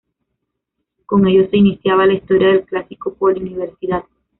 [1.05, 4.03] Con ello se iniciaba la historia del "Clásico Poli-Universidad".